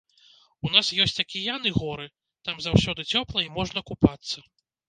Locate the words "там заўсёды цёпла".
2.49-3.47